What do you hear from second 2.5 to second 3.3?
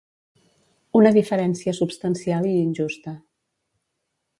i injusta.